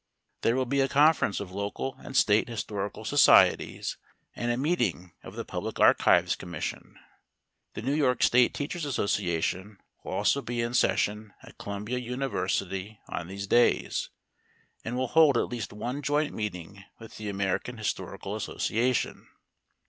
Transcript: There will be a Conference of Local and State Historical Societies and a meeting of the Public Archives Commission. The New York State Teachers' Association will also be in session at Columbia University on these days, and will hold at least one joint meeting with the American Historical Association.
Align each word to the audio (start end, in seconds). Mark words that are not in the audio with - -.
There 0.41 0.55
will 0.55 0.65
be 0.65 0.79
a 0.81 0.87
Conference 0.87 1.39
of 1.39 1.51
Local 1.51 1.95
and 1.99 2.17
State 2.17 2.49
Historical 2.49 3.05
Societies 3.05 3.97
and 4.35 4.51
a 4.51 4.57
meeting 4.57 5.11
of 5.21 5.35
the 5.35 5.45
Public 5.45 5.79
Archives 5.79 6.35
Commission. 6.35 6.97
The 7.75 7.83
New 7.83 7.93
York 7.93 8.23
State 8.23 8.51
Teachers' 8.55 8.83
Association 8.83 9.77
will 10.03 10.13
also 10.13 10.41
be 10.41 10.59
in 10.59 10.73
session 10.73 11.35
at 11.43 11.59
Columbia 11.59 11.99
University 11.99 12.99
on 13.09 13.27
these 13.27 13.45
days, 13.45 14.09
and 14.83 14.97
will 14.97 15.09
hold 15.09 15.37
at 15.37 15.49
least 15.49 15.71
one 15.71 16.01
joint 16.01 16.33
meeting 16.33 16.83
with 16.97 17.17
the 17.17 17.29
American 17.29 17.77
Historical 17.77 18.35
Association. 18.35 19.27